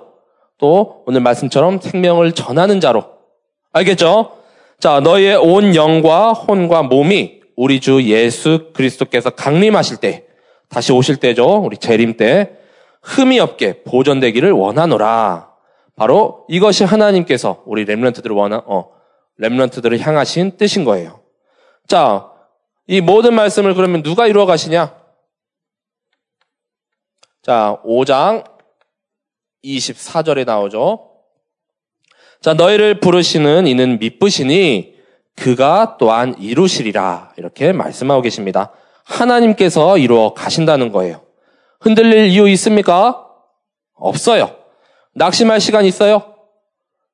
[0.56, 3.04] 또 오늘 말씀처럼 생명을 전하는 자로
[3.72, 4.32] 알겠죠?
[4.80, 10.24] 자, 너희의 온 영과 혼과 몸이 우리 주 예수 그리스도께서 강림하실 때
[10.70, 11.62] 다시 오실 때죠.
[11.62, 12.52] 우리 재림 때
[13.02, 15.50] 흠이 없게 보존되기를 원하노라.
[15.96, 18.88] 바로 이것이 하나님께서 우리 렘런트들을 원하 어
[19.36, 21.20] 렘런트들을 향하신 뜻인 거예요.
[21.86, 22.30] 자,
[22.88, 24.96] 이 모든 말씀을 그러면 누가 이루어 가시냐?
[27.42, 28.44] 자, 5장
[29.62, 31.10] 24절에 나오죠.
[32.40, 34.96] 자, 너희를 부르시는 이는 미쁘시니
[35.36, 37.34] 그가 또한 이루시리라.
[37.36, 38.72] 이렇게 말씀하고 계십니다.
[39.04, 41.20] 하나님께서 이루어 가신다는 거예요.
[41.80, 43.26] 흔들릴 이유 있습니까?
[43.94, 44.56] 없어요.
[45.14, 46.34] 낙심할 시간 있어요?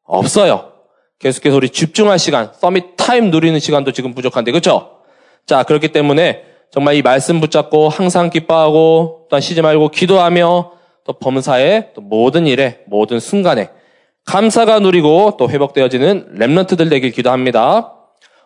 [0.04, 0.72] 없어요.
[1.18, 4.93] 계속해서 우리 집중할 시간, 서밋 타임 누리는 시간도 지금 부족한데, 그렇죠?
[5.46, 10.72] 자, 그렇기 때문에 정말 이 말씀 붙잡고 항상 기뻐하고 또한 쉬지 말고 기도하며
[11.04, 13.68] 또 범사의 또 모든 일에 모든 순간에
[14.24, 17.92] 감사가 누리고 또 회복되어지는 랩런트들 되길 기도합니다.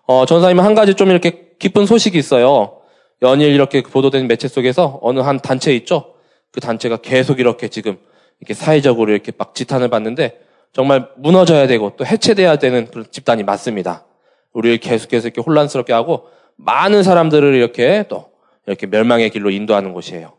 [0.07, 2.81] 어, 전사님 한 가지 좀 이렇게 기쁜 소식이 있어요.
[3.23, 6.15] 연일 이렇게 보도된 매체 속에서 어느 한 단체 있죠?
[6.51, 7.97] 그 단체가 계속 이렇게 지금
[8.41, 10.41] 이렇게 사회적으로 이렇게 막 지탄을 받는데
[10.73, 14.05] 정말 무너져야 되고 또 해체돼야 되는 그런 집단이 맞습니다.
[14.53, 18.31] 우리를 계속해서 이렇게 혼란스럽게 하고 많은 사람들을 이렇게 또
[18.67, 20.35] 이렇게 멸망의 길로 인도하는 곳이에요.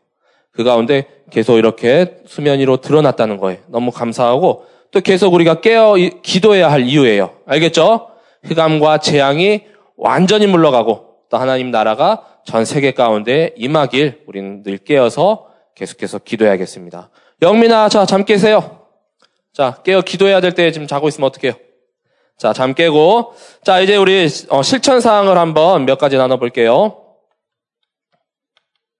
[0.51, 3.59] 그 가운데 계속 이렇게 수면 위로 드러났다는 거예요.
[3.67, 7.31] 너무 감사하고 또 계속 우리가 깨어 기도해야 할 이유예요.
[7.45, 8.09] 알겠죠?
[8.43, 9.63] 흑암과 재앙이
[9.95, 17.09] 완전히 물러가고 또 하나님 나라가 전 세계 가운데 임하길 우리는 늘 깨어서 계속해서 기도해야겠습니다.
[17.41, 18.79] 영민아, 자, 잠 깨세요.
[19.53, 21.53] 자, 깨어 기도해야 될 때 지금 자고 있으면 어떡해요?
[22.39, 23.33] 자, 잠 깨고.
[23.63, 27.03] 자, 이제 우리 어, 실천 사항을 한번 몇 가지 나눠볼게요.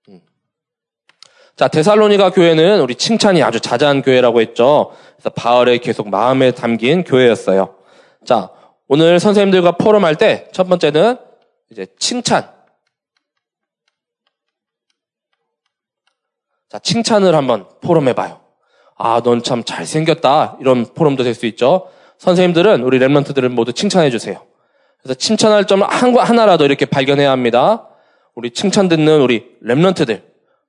[0.09, 0.19] 음.
[1.55, 4.91] 자, 데살로니가 교회는 우리 칭찬이 아주 자자한 교회라고 했죠.
[5.15, 7.75] 그래서 바울의 계속 마음에 담긴 교회였어요.
[8.25, 8.49] 자,
[8.89, 11.17] 오늘 선생님들과 포럼할 때 첫 번째는
[11.71, 12.51] 이제 칭찬.
[16.69, 18.41] 자, 칭찬을 한번 포럼해봐요.
[18.97, 20.57] 아, 넌 참 잘생겼다.
[20.59, 21.89] 이런 포럼도 될 수 있죠.
[22.19, 24.45] 선생님들은 우리 랩런트들을 모두 칭찬해 주세요.
[25.01, 27.87] 그래서 칭찬할 점 하나라도 이렇게 발견해야 합니다.
[28.35, 30.21] 우리 칭찬 듣는 우리 랩런트들,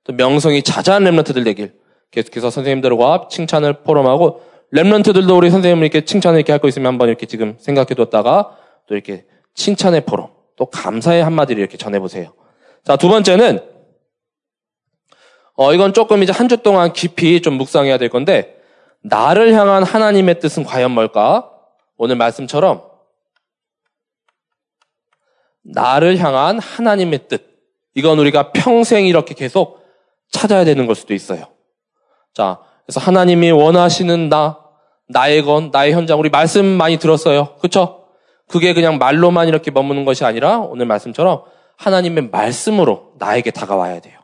[0.05, 1.73] 또 명성이 자자한 랩런트들 되길
[2.11, 4.41] 계속해서 선생님들과 칭찬을 포럼하고
[4.73, 8.55] 랩런트들도 우리 선생님을 이렇게 칭찬을 이렇게 할 거 있으면 한번 이렇게 지금 생각해 뒀다가
[8.87, 12.33] 또 이렇게 칭찬의 포럼, 또 감사의 한마디를 이렇게 전해보세요.
[12.85, 13.59] 자, 두 번째는
[15.55, 18.55] 어, 이건 조금 이제 한 주 동안 깊이 좀 묵상해야 될 건데
[19.03, 21.49] 나를 향한 하나님의 뜻은 과연 뭘까?
[21.97, 22.83] 오늘 말씀처럼
[25.63, 27.51] 나를 향한 하나님의 뜻.
[27.93, 29.85] 이건 우리가 평생 이렇게 계속
[30.31, 31.47] 찾아야 되는 걸 수도 있어요.
[32.33, 34.57] 자, 그래서 하나님이 원하시는 나,
[35.09, 37.55] 나의 건, 나의 현장, 우리 말씀 많이 들었어요.
[37.57, 38.05] 그쵸?
[38.47, 41.43] 그게 그냥 말로만 이렇게 머무는 것이 아니라 오늘 말씀처럼
[41.77, 44.19] 하나님의 말씀으로 나에게 다가와야 돼요.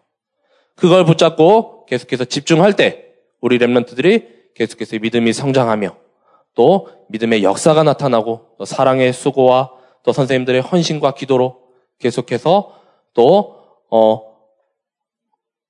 [0.75, 3.05] 그걸 붙잡고 계속해서 집중할 때
[3.41, 5.95] 우리 랩런트들이 계속해서 믿음이 성장하며
[6.55, 9.71] 또 믿음의 역사가 나타나고 또 사랑의 수고와
[10.03, 11.59] 또 선생님들의 헌신과 기도로
[11.99, 12.73] 계속해서
[13.13, 13.55] 또
[13.91, 14.23] 어,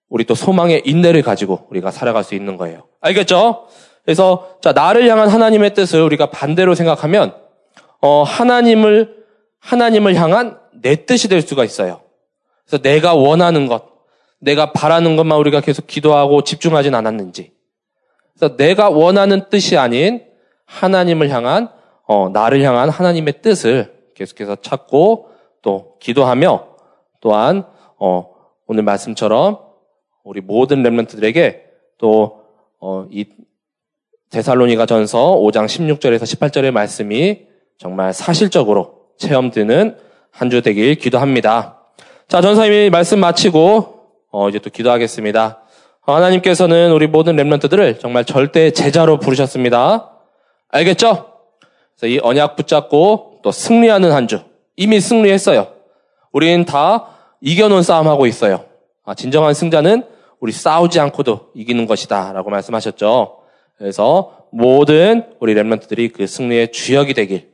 [0.10, 2.84] 우리 또 소망의 인내를 가지고 우리가 살아갈 수 있는 거예요.
[3.02, 3.68] 알겠죠?
[4.06, 7.36] 그래서 자 나를 향한 하나님의 뜻을 우리가 반대로 생각하면
[8.02, 9.26] 어, 하나님을
[9.60, 12.02] 하나님을 향한 내 뜻이 될 수가 있어요.
[12.66, 13.84] 그래서 내가 원하는 것,
[14.40, 17.52] 내가 바라는 것만 우리가 계속 기도하고 집중하진 않았는지,
[18.38, 20.24] 그래서 내가 원하는 뜻이 아닌
[20.66, 21.70] 하나님을 향한
[22.06, 25.30] 어, 나를 향한 하나님의 뜻을 계속해서 찾고
[25.62, 26.68] 또 기도하며
[27.20, 27.66] 또한
[27.98, 28.30] 어,
[28.68, 29.60] 오늘 말씀처럼
[30.24, 31.64] 우리 모든 렘런트들에게
[31.98, 32.38] 또이
[32.80, 33.08] 어,
[34.30, 39.98] 데살로니가 전서 5장 16절에서 18절의 말씀이 정말 사실적으로 체험되는
[40.32, 41.80] 한 주 되길 기도합니다.
[42.28, 45.64] 자, 전사님이 말씀 마치고 어, 이제 또 기도하겠습니다.
[46.14, 50.12] 하나님께서는 우리 모든 렘런트들을 정말 절대 제자로 부르셨습니다.
[50.70, 51.34] 알겠죠?
[51.98, 54.42] 그래서 이 언약 붙잡고 또 승리하는 한 주.
[54.76, 55.68] 이미 승리했어요.
[56.32, 57.08] 우리는 다
[57.42, 58.66] 이겨놓은 싸움하고 있어요.
[59.04, 60.04] 아, 진정한 승자는
[60.40, 62.34] 우리 싸우지 않고도 이기는 것이다.
[62.34, 63.40] 라고 말씀하셨죠.
[63.78, 67.50] 그래서 모든 우리 렘런트들이 그 승리의 주역이 되길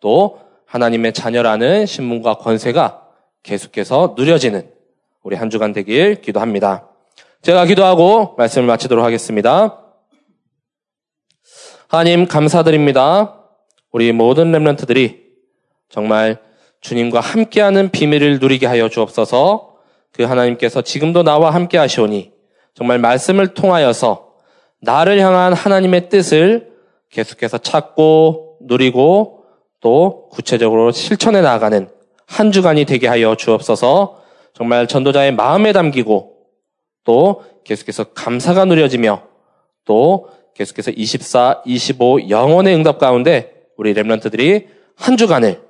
[0.00, 3.02] 또 하나님의 자녀라는 신분과 권세가
[3.42, 4.70] 계속해서 누려지는
[5.22, 6.87] 우리 한 주간 되길 기도합니다.
[7.42, 9.80] 제가 기도하고 말씀을 마치도록 하겠습니다.
[11.86, 13.44] 하나님 감사드립니다.
[13.92, 15.28] 우리 모든 렘런트들이
[15.88, 16.40] 정말
[16.80, 19.76] 주님과 함께하는 비밀을 누리게 하여 주옵소서.
[20.12, 22.32] 그 하나님께서 지금도 나와 함께 하시오니
[22.74, 24.34] 정말 말씀을 통하여서
[24.80, 26.72] 나를 향한 하나님의 뜻을
[27.10, 29.44] 계속해서 찾고 누리고
[29.80, 31.88] 또 구체적으로 실천해 나가는
[32.26, 34.22] 한 주간이 되게 하여 주옵소서.
[34.54, 36.37] 정말 전도자의 마음에 담기고
[37.04, 39.22] 또 계속해서 감사가 누려지며
[39.84, 45.62] 또 계속해서 24, 25 영혼의 응답 가운데 우리 랩런트들이 한 주간을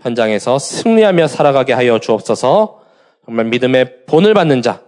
[0.00, 2.80] 현장에서 승리하며 살아가게 하여 주옵소서.
[3.24, 4.82] 정말 믿음의 본을 받는 자,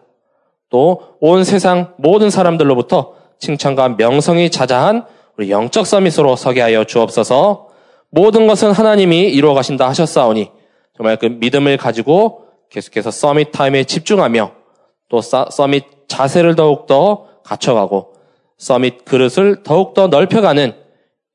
[0.70, 7.68] 또 온 세상 모든 사람들로부터 칭찬과 명성이 자자한 우리 영적 서밋으로 서게 하여 주옵소서.
[8.10, 10.50] 모든 것은 하나님이 이루어 가신다 하셨사오니
[10.96, 14.52] 정말 그 믿음을 가지고 계속해서 서밋 타임에 집중하며
[15.08, 18.14] 또 서밋 자세를 더욱더 갖춰가고
[18.58, 20.72] 서밋 그릇을 더욱더 넓혀가는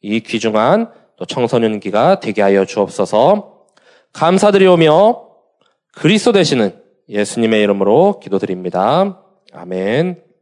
[0.02, 3.66] 이 귀중한 또 청소년기가 되게 하여 주옵소서
[4.12, 5.24] 감사드리오며
[5.94, 9.22] 그리스도 되시는 예수님의 이름으로 기도드립니다.
[9.54, 10.33] 아멘.